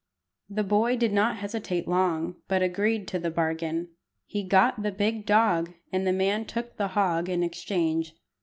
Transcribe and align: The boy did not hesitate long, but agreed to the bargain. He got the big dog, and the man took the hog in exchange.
The 0.49 0.63
boy 0.63 0.97
did 0.97 1.13
not 1.13 1.35
hesitate 1.37 1.87
long, 1.87 2.37
but 2.47 2.63
agreed 2.63 3.07
to 3.09 3.19
the 3.19 3.29
bargain. 3.29 3.89
He 4.25 4.41
got 4.43 4.81
the 4.81 4.91
big 4.91 5.27
dog, 5.27 5.75
and 5.93 6.07
the 6.07 6.11
man 6.11 6.45
took 6.45 6.75
the 6.77 6.87
hog 6.97 7.29
in 7.29 7.43
exchange. 7.43 8.15